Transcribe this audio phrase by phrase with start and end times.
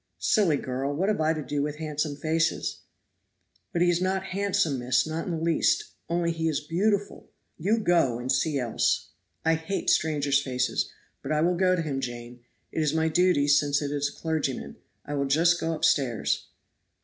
[0.17, 2.79] "Silly girl, what have I to do with handsome faces?"
[3.71, 7.29] "But he is not handsome, miss, not in the least, only he is beautiful.
[7.59, 9.09] You go and see else."
[9.45, 10.89] "I hate strangers' faces,
[11.21, 12.39] but I will go to him, Jane;
[12.71, 14.77] it is my duty, since it is a clergyman.
[15.05, 16.47] I will just go upstairs."